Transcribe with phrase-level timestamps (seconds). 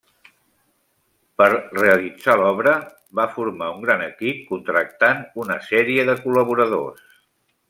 [1.41, 2.73] Per realitzar l'obra
[3.21, 7.11] va formar un gran equip contractant una sèrie de col·laboradors.